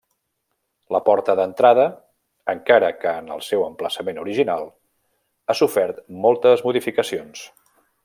La 0.95 1.01
porta 1.09 1.35
d'entrada, 1.39 1.83
encara 2.55 2.89
que 3.03 3.13
en 3.21 3.31
el 3.37 3.45
seu 3.49 3.67
emplaçament 3.67 4.25
original, 4.25 4.67
ha 5.55 5.61
sofert 5.63 6.05
moltes 6.27 6.69
modificacions. 6.71 7.51